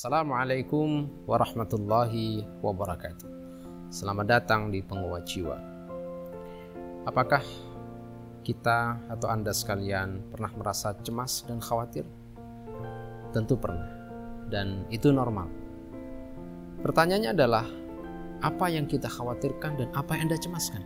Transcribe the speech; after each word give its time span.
Assalamualaikum 0.00 1.12
warahmatullahi 1.28 2.40
wabarakatuh. 2.64 3.28
Selamat 3.92 4.32
datang 4.32 4.72
di 4.72 4.80
Penguat 4.80 5.28
Jiwa. 5.28 5.60
Apakah 7.04 7.44
kita 8.40 8.96
atau 9.12 9.28
Anda 9.28 9.52
sekalian 9.52 10.32
pernah 10.32 10.56
merasa 10.56 10.96
cemas 11.04 11.44
dan 11.44 11.60
khawatir? 11.60 12.08
Tentu 13.36 13.60
pernah. 13.60 13.92
Dan 14.48 14.88
itu 14.88 15.12
normal. 15.12 15.52
Pertanyaannya 16.80 17.36
adalah 17.36 17.68
apa 18.40 18.72
yang 18.72 18.88
kita 18.88 19.04
khawatirkan 19.04 19.84
dan 19.84 19.92
apa 19.92 20.16
yang 20.16 20.32
Anda 20.32 20.40
cemaskan? 20.40 20.82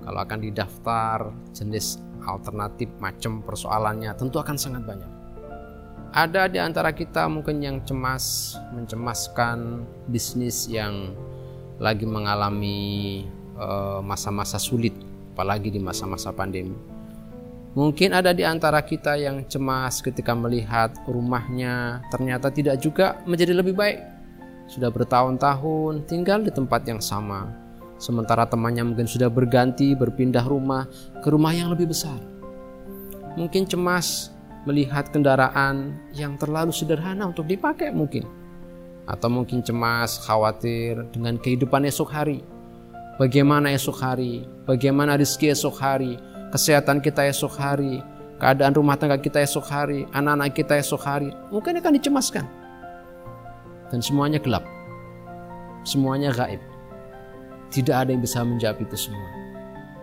Kalau 0.00 0.20
akan 0.24 0.38
didaftar 0.48 1.28
jenis 1.52 2.00
alternatif 2.24 2.88
macam 2.96 3.44
persoalannya 3.44 4.16
tentu 4.16 4.40
akan 4.40 4.56
sangat 4.56 4.88
banyak 4.88 5.17
ada 6.12 6.48
di 6.48 6.56
antara 6.56 6.92
kita 6.92 7.28
mungkin 7.28 7.60
yang 7.60 7.76
cemas, 7.84 8.56
mencemaskan 8.72 9.84
bisnis 10.08 10.64
yang 10.68 11.12
lagi 11.78 12.08
mengalami 12.08 13.22
eh, 13.54 14.00
masa-masa 14.02 14.58
uh, 14.58 14.62
sulit, 14.62 14.94
apalagi 15.34 15.70
di 15.70 15.78
masa-masa 15.78 16.34
pandemi. 16.34 16.74
Mungkin 17.78 18.10
ada 18.16 18.34
di 18.34 18.42
antara 18.42 18.82
kita 18.82 19.14
yang 19.14 19.46
cemas 19.46 20.02
ketika 20.02 20.34
melihat 20.34 20.90
rumahnya 21.06 22.02
ternyata 22.10 22.50
tidak 22.50 22.80
juga 22.82 23.22
menjadi 23.22 23.54
lebih 23.54 23.76
baik. 23.76 24.00
Sudah 24.66 24.90
bertahun-tahun 24.90 26.08
tinggal 26.10 26.42
di 26.42 26.50
tempat 26.50 26.82
yang 26.88 26.98
sama. 26.98 27.54
Sementara 28.02 28.48
temannya 28.50 28.82
mungkin 28.82 29.06
sudah 29.06 29.30
berganti, 29.30 29.94
berpindah 29.94 30.42
rumah 30.42 30.90
ke 31.22 31.28
rumah 31.30 31.54
yang 31.54 31.70
lebih 31.70 31.92
besar. 31.92 32.18
Mungkin 33.38 33.70
cemas 33.70 34.34
melihat 34.68 35.08
kendaraan 35.08 35.96
yang 36.12 36.36
terlalu 36.36 36.68
sederhana 36.68 37.24
untuk 37.24 37.48
dipakai 37.48 37.88
mungkin. 37.88 38.28
Atau 39.08 39.32
mungkin 39.32 39.64
cemas, 39.64 40.20
khawatir 40.20 41.00
dengan 41.08 41.40
kehidupan 41.40 41.88
esok 41.88 42.12
hari. 42.12 42.44
Bagaimana 43.16 43.72
esok 43.72 43.96
hari, 43.96 44.44
bagaimana 44.68 45.16
rezeki 45.16 45.56
esok 45.56 45.80
hari, 45.80 46.20
kesehatan 46.52 47.00
kita 47.00 47.24
esok 47.24 47.56
hari, 47.56 48.04
keadaan 48.36 48.76
rumah 48.76 49.00
tangga 49.00 49.16
kita 49.16 49.40
esok 49.40 49.64
hari, 49.64 50.04
anak-anak 50.12 50.52
kita 50.52 50.76
esok 50.76 51.00
hari, 51.00 51.32
mungkin 51.48 51.80
akan 51.80 51.96
dicemaskan. 51.96 52.44
Dan 53.88 54.04
semuanya 54.04 54.36
gelap. 54.36 54.62
Semuanya 55.88 56.30
gaib. 56.36 56.60
Tidak 57.72 57.96
ada 57.96 58.12
yang 58.12 58.20
bisa 58.20 58.44
menjawab 58.44 58.84
itu 58.84 59.08
semua. 59.08 59.28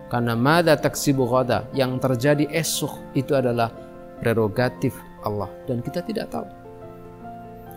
Karena 0.06 0.38
mada 0.38 0.74
taksibu 0.78 1.26
ghada 1.26 1.66
yang 1.74 1.98
terjadi 1.98 2.46
esok 2.50 3.14
itu 3.18 3.34
adalah 3.34 3.85
prerogatif 4.20 4.96
Allah 5.24 5.50
dan 5.66 5.82
kita 5.82 6.00
tidak 6.06 6.32
tahu. 6.32 6.46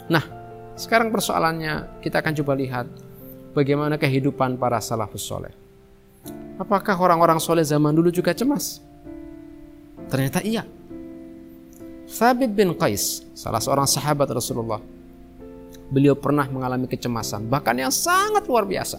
Nah, 0.10 0.24
sekarang 0.80 1.12
persoalannya 1.12 2.02
kita 2.02 2.24
akan 2.24 2.34
coba 2.40 2.54
lihat 2.56 2.86
bagaimana 3.54 3.98
kehidupan 3.98 4.56
para 4.56 4.80
salafus 4.80 5.26
soleh. 5.26 5.54
Apakah 6.60 6.96
orang-orang 7.00 7.40
soleh 7.40 7.64
zaman 7.64 7.96
dulu 7.96 8.12
juga 8.12 8.36
cemas? 8.36 8.84
Ternyata 10.12 10.44
iya. 10.44 10.64
Thabit 12.10 12.52
bin 12.52 12.74
Qais, 12.74 13.22
salah 13.38 13.62
seorang 13.62 13.86
sahabat 13.86 14.26
Rasulullah, 14.34 14.82
beliau 15.94 16.18
pernah 16.18 16.50
mengalami 16.50 16.90
kecemasan, 16.90 17.46
bahkan 17.46 17.78
yang 17.78 17.94
sangat 17.94 18.50
luar 18.50 18.66
biasa. 18.66 18.98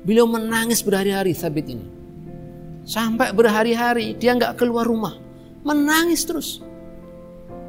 Beliau 0.00 0.24
menangis 0.24 0.80
berhari-hari 0.80 1.36
Thabit 1.36 1.66
ini. 1.68 1.86
Sampai 2.84 3.32
berhari-hari 3.32 4.16
dia 4.16 4.36
nggak 4.36 4.60
keluar 4.60 4.84
rumah 4.84 5.23
menangis 5.64 6.22
terus. 6.28 6.62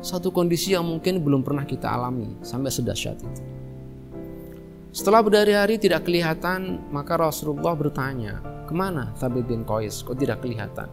Satu 0.04 0.30
kondisi 0.30 0.76
yang 0.76 0.86
mungkin 0.86 1.24
belum 1.24 1.42
pernah 1.42 1.66
kita 1.66 1.90
alami 1.90 2.38
sampai 2.46 2.70
sedahsyat 2.70 3.18
itu. 3.26 3.44
Setelah 4.96 5.26
berhari-hari 5.26 5.76
tidak 5.76 6.08
kelihatan, 6.08 6.80
maka 6.94 7.20
Rasulullah 7.20 7.76
bertanya, 7.76 8.40
ke 8.64 8.72
mana 8.72 9.12
Thabit 9.20 9.44
bin 9.44 9.68
Qais? 9.68 10.06
Kok 10.06 10.16
tidak 10.16 10.40
kelihatan? 10.46 10.88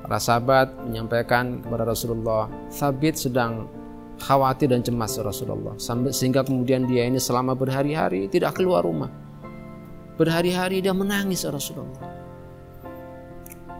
Para 0.00 0.16
sahabat 0.22 0.70
menyampaikan 0.86 1.60
kepada 1.60 1.82
Rasulullah, 1.82 2.48
Thabit 2.70 3.18
sedang 3.18 3.68
khawatir 4.16 4.72
dan 4.72 4.80
cemas 4.80 5.12
Rasulullah. 5.20 5.76
Sampai 5.76 6.16
sehingga 6.16 6.40
kemudian 6.40 6.88
dia 6.88 7.04
ini 7.04 7.20
selama 7.20 7.52
berhari-hari 7.52 8.32
tidak 8.32 8.56
keluar 8.56 8.86
rumah. 8.86 9.12
Berhari-hari 10.16 10.80
dia 10.80 10.96
menangis 10.96 11.44
Rasulullah. 11.44 12.00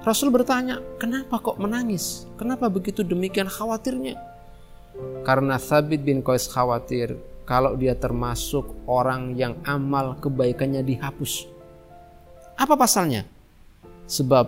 Rasul 0.06 0.31
bertanya, 0.31 0.78
kenapa 1.03 1.43
kok 1.43 1.59
menangis? 1.59 2.31
Kenapa 2.39 2.71
begitu 2.71 3.03
demikian 3.03 3.50
khawatirnya? 3.50 4.15
Karena 5.27 5.59
Thabit 5.59 6.06
bin 6.06 6.22
Qais 6.22 6.47
khawatir 6.47 7.19
kalau 7.43 7.75
dia 7.75 7.99
termasuk 7.99 8.71
orang 8.87 9.34
yang 9.34 9.59
amal 9.66 10.15
kebaikannya 10.22 10.87
dihapus. 10.87 11.50
Apa 12.55 12.78
pasalnya? 12.78 13.27
Sebab 14.06 14.47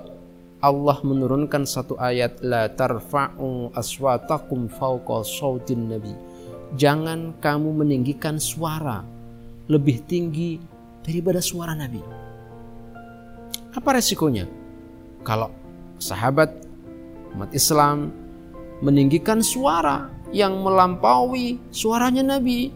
Allah 0.63 0.99
menurunkan 1.03 1.67
satu 1.67 1.99
ayat 1.99 2.39
la 2.39 2.71
tarfa'u 2.71 3.75
aswatakum 3.75 4.71
fawqa 4.71 5.27
sautin 5.27 5.91
nabi. 5.91 6.15
Jangan 6.79 7.35
kamu 7.43 7.83
meninggikan 7.83 8.39
suara 8.39 9.03
lebih 9.67 10.07
tinggi 10.07 10.63
daripada 11.03 11.43
suara 11.43 11.75
nabi. 11.75 11.99
Apa 13.75 13.99
resikonya? 13.99 14.68
Kalau 15.29 15.53
sahabat 16.01 16.49
umat 17.37 17.53
Islam 17.53 18.09
meninggikan 18.81 19.45
suara 19.45 20.09
yang 20.33 20.65
melampaui 20.65 21.61
suaranya 21.69 22.25
Nabi, 22.25 22.73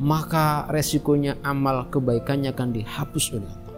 maka 0.00 0.64
resikonya 0.72 1.36
amal 1.44 1.84
kebaikannya 1.92 2.56
akan 2.56 2.68
dihapus 2.72 3.24
oleh 3.36 3.44
Allah. 3.44 3.76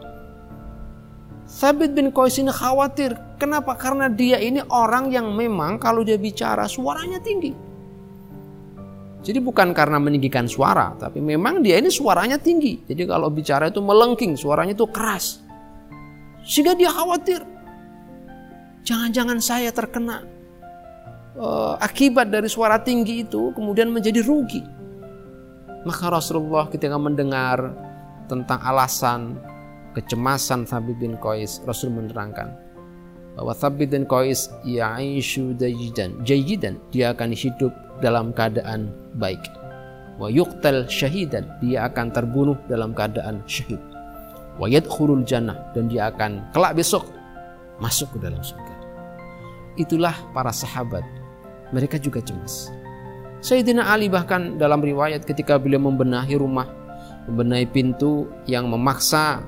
Thabit 1.53 1.91
bin 1.99 2.15
Qais 2.15 2.39
ini 2.39 2.55
khawatir. 2.55 3.19
Kenapa? 3.43 3.75
Karena 3.75 4.07
dia 4.07 4.39
ini 4.39 4.63
orang 4.71 5.11
yang 5.11 5.35
memang 5.35 5.83
kalau 5.83 6.07
dia 6.07 6.17
bicara 6.17 6.71
suaranya 6.71 7.19
tinggi. 7.19 7.51
Jadi 9.23 9.39
bukan 9.39 9.71
karena 9.75 10.03
meninggikan 10.03 10.47
suara, 10.51 10.95
tapi 10.99 11.23
memang 11.23 11.63
dia 11.63 11.79
ini 11.79 11.91
suaranya 11.91 12.39
tinggi. 12.39 12.83
Jadi 12.87 13.07
kalau 13.07 13.31
bicara 13.31 13.71
itu 13.71 13.79
melengking, 13.79 14.35
suaranya 14.35 14.75
itu 14.75 14.87
keras. 14.91 15.43
Sehingga 16.43 16.75
dia 16.75 16.91
khawatir. 16.91 17.52
Jangan-jangan 18.83 19.39
saya 19.39 19.71
terkena 19.71 20.27
uh, 21.39 21.79
akibat 21.79 22.35
dari 22.35 22.51
suara 22.51 22.83
tinggi 22.83 23.23
itu 23.23 23.55
kemudian 23.55 23.95
menjadi 23.95 24.19
rugi. 24.27 24.63
Maka 25.87 26.11
Rasulullah 26.11 26.67
ketika 26.71 26.99
mendengar 26.99 27.75
tentang 28.27 28.59
alasan 28.63 29.39
kecemasan 29.95 30.67
Thabit 30.67 30.99
bin 30.99 31.15
Qais, 31.19 31.63
Rasul 31.67 31.95
menerangkan 31.95 32.55
bahwa 33.39 33.55
Thabit 33.55 33.91
bin 33.95 34.05
Qais 34.07 34.51
ya'ishu 34.67 35.55
dajidan, 35.55 36.19
jayidan, 36.27 36.79
dia 36.91 37.15
akan 37.15 37.35
hidup 37.35 37.71
dalam 38.03 38.35
keadaan 38.35 38.91
baik. 39.19 39.41
Wa 40.19 40.29
yuqtal 40.29 40.87
syahidan, 40.91 41.49
dia 41.63 41.89
akan 41.89 42.13
terbunuh 42.13 42.59
dalam 42.67 42.93
keadaan 42.93 43.43
syahid. 43.47 43.81
Wa 44.61 44.69
yadkhulul 44.69 45.25
jannah 45.25 45.57
dan 45.73 45.89
dia 45.89 46.13
akan 46.13 46.53
kelak 46.53 46.77
besok 46.77 47.09
masuk 47.81 48.15
ke 48.15 48.19
dalam 48.23 48.39
surga. 48.45 48.72
Itulah 49.77 50.15
para 50.37 50.53
sahabat. 50.53 51.05
Mereka 51.73 51.97
juga 51.97 52.21
cemas. 52.21 52.69
Sayyidina 53.43 53.91
Ali 53.91 54.07
bahkan 54.07 54.55
dalam 54.61 54.79
riwayat 54.79 55.27
ketika 55.27 55.59
beliau 55.59 55.83
membenahi 55.83 56.39
rumah, 56.39 56.69
membenahi 57.27 57.67
pintu 57.67 58.31
yang 58.47 58.71
memaksa 58.71 59.43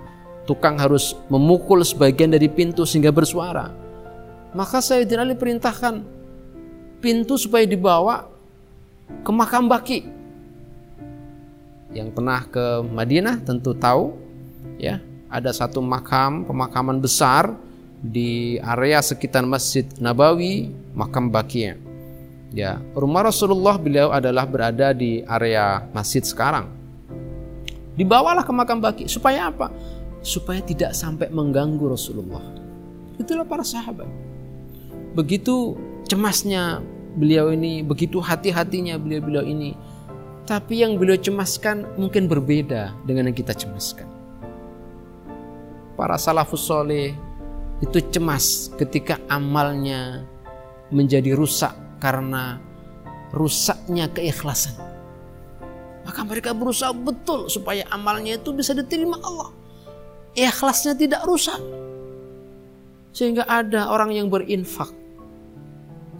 tukang 0.49 0.77
harus 0.77 1.15
memukul 1.31 1.81
sebagian 1.85 2.33
dari 2.33 2.51
pintu 2.51 2.83
sehingga 2.83 3.15
bersuara. 3.15 3.71
Maka 4.51 4.83
Sayyidina 4.83 5.23
Ali 5.23 5.39
perintahkan 5.39 6.03
pintu 6.99 7.37
supaya 7.37 7.69
dibawa 7.69 8.27
ke 9.23 9.31
makam 9.31 9.69
Baki. 9.69 10.01
Yang 11.95 12.09
pernah 12.17 12.41
ke 12.49 12.65
Madinah 12.83 13.45
tentu 13.47 13.77
tahu 13.79 14.17
ya, 14.81 14.99
ada 15.31 15.55
satu 15.55 15.79
makam 15.79 16.43
pemakaman 16.43 16.99
besar 16.99 17.55
di 18.05 18.61
area 18.61 19.01
sekitar 19.01 19.49
Masjid 19.49 19.89
Nabawi, 19.97 20.69
makam 20.93 21.33
Bakia. 21.33 21.81
Ya, 22.53 22.79
rumah 22.93 23.27
Rasulullah 23.27 23.81
beliau 23.81 24.13
adalah 24.13 24.45
berada 24.45 24.93
di 24.93 25.25
area 25.25 25.89
masjid 25.91 26.23
sekarang. 26.23 26.69
Dibawalah 27.97 28.45
ke 28.45 28.53
makam 28.53 28.79
Baki 28.79 29.09
supaya 29.09 29.49
apa? 29.51 29.73
Supaya 30.21 30.61
tidak 30.63 30.93
sampai 30.93 31.33
mengganggu 31.33 31.83
Rasulullah. 31.83 32.45
Itulah 33.19 33.49
para 33.49 33.67
sahabat. 33.67 34.07
Begitu 35.17 35.75
cemasnya 36.07 36.79
beliau 37.15 37.51
ini, 37.55 37.83
begitu 37.83 38.19
hati-hatinya 38.23 38.99
beliau-beliau 38.99 39.47
ini. 39.47 39.75
Tapi 40.45 40.85
yang 40.85 41.01
beliau 41.01 41.17
cemaskan 41.17 41.97
mungkin 41.97 42.29
berbeda 42.29 42.93
dengan 43.09 43.33
yang 43.33 43.37
kita 43.39 43.57
cemaskan. 43.57 44.07
Para 45.95 46.19
salafus 46.19 46.67
soleh 46.67 47.15
itu 47.85 48.01
cemas 48.09 48.73
ketika 48.81 49.21
amalnya 49.29 50.25
menjadi 50.89 51.37
rusak 51.37 51.77
karena 52.01 52.57
rusaknya 53.37 54.09
keikhlasan. 54.09 54.73
Maka 56.05 56.21
mereka 56.25 56.57
berusaha 56.57 56.93
betul 56.97 57.49
supaya 57.53 57.85
amalnya 57.93 58.41
itu 58.41 58.57
bisa 58.57 58.73
diterima 58.73 59.21
Allah. 59.21 59.53
Ikhlasnya 60.33 60.97
tidak 60.97 61.25
rusak. 61.29 61.61
Sehingga 63.15 63.47
ada 63.47 63.93
orang 63.93 64.13
yang 64.13 64.29
berinfak. 64.33 64.91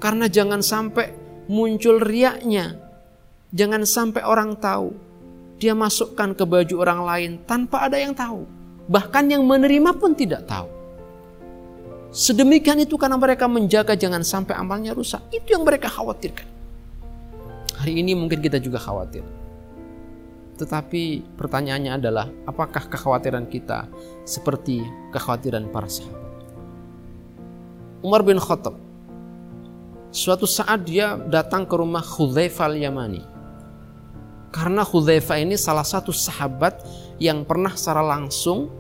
Karena 0.01 0.29
jangan 0.29 0.61
sampai 0.61 1.13
muncul 1.49 2.01
riaknya. 2.01 2.77
Jangan 3.53 3.85
sampai 3.85 4.23
orang 4.25 4.57
tahu. 4.57 4.93
Dia 5.61 5.73
masukkan 5.73 6.35
ke 6.35 6.45
baju 6.45 6.75
orang 6.83 7.01
lain 7.05 7.31
tanpa 7.47 7.87
ada 7.87 8.01
yang 8.01 8.17
tahu. 8.17 8.43
Bahkan 8.91 9.25
yang 9.33 9.47
menerima 9.47 9.97
pun 9.97 10.13
tidak 10.13 10.45
tahu. 10.49 10.74
Sedemikian 12.15 12.79
itu 12.79 12.95
karena 12.95 13.19
mereka 13.19 13.51
menjaga 13.51 13.99
jangan 13.99 14.23
sampai 14.23 14.55
amalnya 14.55 14.95
rusak. 14.95 15.19
Itu 15.35 15.59
yang 15.59 15.67
mereka 15.67 15.91
khawatirkan. 15.91 16.47
Hari 17.75 17.91
ini 17.91 18.15
mungkin 18.15 18.39
kita 18.39 18.63
juga 18.63 18.79
khawatir. 18.79 19.27
Tetapi 20.55 21.35
pertanyaannya 21.35 21.99
adalah 21.99 22.31
apakah 22.47 22.87
kekhawatiran 22.87 23.51
kita 23.51 23.91
seperti 24.23 24.87
kekhawatiran 25.11 25.67
para 25.75 25.91
sahabat? 25.91 26.23
Umar 27.99 28.23
bin 28.23 28.39
Khattab 28.39 28.79
suatu 30.15 30.47
saat 30.47 30.87
dia 30.87 31.19
datang 31.19 31.67
ke 31.67 31.75
rumah 31.75 32.07
Hudzaifah 32.07 32.71
al-Yamani. 32.71 33.27
Karena 34.55 34.87
Hudzaifah 34.87 35.43
ini 35.43 35.59
salah 35.59 35.83
satu 35.83 36.15
sahabat 36.15 36.79
yang 37.19 37.43
pernah 37.43 37.75
secara 37.75 38.07
langsung 38.07 38.71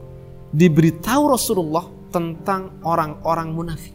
diberitahu 0.54 1.34
Rasulullah 1.34 1.93
tentang 2.14 2.78
orang-orang 2.86 3.50
munafik. 3.50 3.94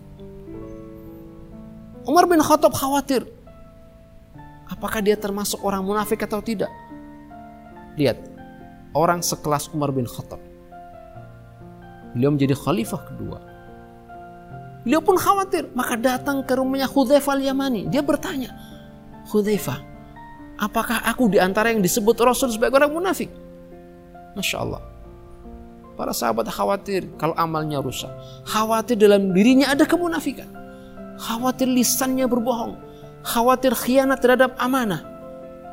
Umar 2.04 2.28
bin 2.28 2.44
Khattab 2.44 2.76
khawatir. 2.76 3.24
Apakah 4.68 5.00
dia 5.00 5.16
termasuk 5.16 5.64
orang 5.64 5.88
munafik 5.88 6.20
atau 6.28 6.44
tidak? 6.44 6.68
Lihat, 7.96 8.20
orang 8.92 9.24
sekelas 9.24 9.72
Umar 9.72 9.96
bin 9.96 10.04
Khattab. 10.04 10.44
Beliau 12.12 12.36
menjadi 12.36 12.60
khalifah 12.60 13.02
kedua. 13.08 13.40
Beliau 14.84 15.00
pun 15.00 15.16
khawatir, 15.16 15.72
maka 15.72 15.96
datang 15.96 16.44
ke 16.44 16.56
rumahnya 16.60 16.92
Hudzaifah 16.92 17.40
al-Yamani. 17.40 17.88
Dia 17.88 18.04
bertanya, 18.04 18.52
Hudzaifah, 19.32 19.80
apakah 20.60 21.08
aku 21.08 21.32
di 21.32 21.40
antara 21.40 21.72
yang 21.72 21.80
disebut 21.80 22.20
Rasul 22.20 22.52
sebagai 22.52 22.84
orang 22.84 22.92
munafik? 22.92 23.32
Masya 24.36 24.58
Allah. 24.60 24.82
Para 26.00 26.16
sahabat 26.16 26.48
khawatir 26.48 27.12
kalau 27.20 27.36
amalnya 27.36 27.84
rusak. 27.84 28.08
Khawatir 28.48 28.96
dalam 28.96 29.36
dirinya 29.36 29.68
ada 29.76 29.84
kemunafikan. 29.84 30.48
Khawatir 31.20 31.68
lisannya 31.68 32.24
berbohong. 32.24 32.80
Khawatir 33.28 33.76
khianat 33.76 34.24
terhadap 34.24 34.56
amanah. 34.56 35.04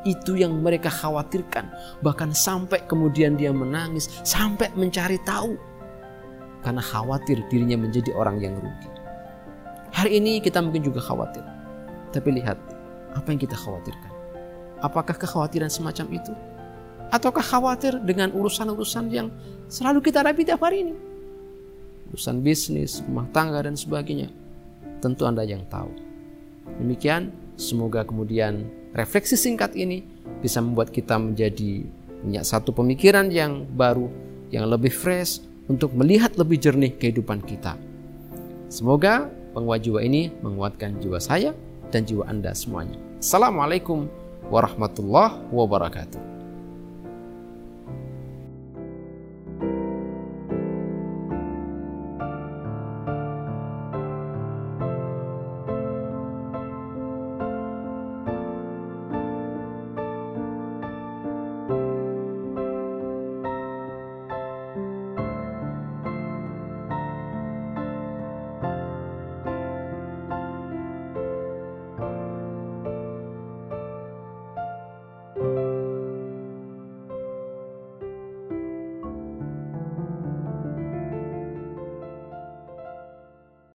Itu 0.02 0.34
yang 0.34 0.58
mereka 0.58 0.90
khawatirkan. 0.90 1.70
Bahkan 2.02 2.34
sampai 2.34 2.82
kemudian 2.90 3.38
dia 3.38 3.54
menangis. 3.54 4.10
Sampai 4.26 4.74
mencari 4.74 5.22
tahu. 5.22 5.54
Karena 6.66 6.82
khawatir 6.82 7.46
dirinya 7.46 7.78
menjadi 7.78 8.10
orang 8.18 8.42
yang 8.42 8.58
rugi. 8.58 8.90
Hari 9.94 10.18
ini 10.18 10.42
kita 10.42 10.58
mungkin 10.58 10.82
juga 10.82 11.06
khawatir. 11.06 11.46
Tapi 12.10 12.42
lihat 12.42 12.58
apa 13.14 13.30
yang 13.30 13.38
kita 13.38 13.54
khawatirkan. 13.54 14.10
Apakah 14.82 15.14
kekhawatiran 15.14 15.70
semacam 15.70 16.18
itu? 16.18 16.34
Ataukah 17.10 17.42
khawatir 17.42 18.02
dengan 18.02 18.34
urusan-urusan 18.34 19.06
yang 19.14 19.30
selalu 19.70 20.02
kita 20.02 20.26
hadapi 20.26 20.42
tiap 20.42 20.62
hari 20.62 20.90
ini? 20.90 20.94
Urusan 22.10 22.42
bisnis, 22.42 23.02
rumah 23.06 23.26
tangga, 23.30 23.62
dan 23.62 23.78
sebagainya. 23.78 24.30
Tentu 24.98 25.26
Anda 25.26 25.46
yang 25.46 25.62
tahu. 25.70 25.90
Demikian, 26.82 27.30
semoga 27.54 28.02
kemudian 28.02 28.66
refleksi 28.90 29.38
singkat 29.38 29.78
ini 29.78 30.02
bisa 30.42 30.58
membuat 30.58 30.90
kita 30.90 31.14
menjadi 31.18 31.86
punya 32.22 32.42
satu 32.42 32.74
pemikiran 32.74 33.30
yang 33.30 33.62
baru, 33.70 34.10
yang 34.50 34.66
lebih 34.66 34.90
fresh 34.90 35.42
untuk 35.70 35.94
melihat 35.94 36.34
lebih 36.34 36.58
jernih 36.58 36.94
kehidupan 36.98 37.42
kita. 37.42 37.78
Semoga 38.66 39.30
penguat 39.54 39.86
jiwa 39.86 40.02
ini 40.02 40.34
menguatkan 40.42 40.98
jiwa 40.98 41.22
saya 41.22 41.54
dan 41.94 42.02
jiwa 42.02 42.26
Anda 42.26 42.50
semuanya. 42.50 42.98
Assalamualaikum 43.22 44.10
warahmatullahi 44.50 45.38
wabarakatuh. 45.54 46.35